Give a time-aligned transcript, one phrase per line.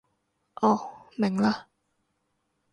[0.55, 1.53] 哦，明嘞